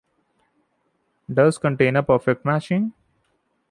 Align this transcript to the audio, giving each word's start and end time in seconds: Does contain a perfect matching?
Does 1.31 1.59
contain 1.59 1.95
a 1.95 2.01
perfect 2.01 2.43
matching? 2.43 2.91